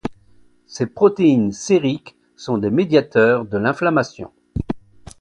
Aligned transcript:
Ces 0.65 0.87
protéines 0.87 1.51
sériques 1.51 2.15
sont 2.35 2.57
des 2.57 2.71
médiateurs 2.71 3.45
de 3.45 3.59
l'inflammation. 3.59 4.31